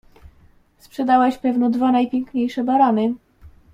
[0.79, 3.13] "Sprzedałeś pewno dwa najpiękniejsze barany?"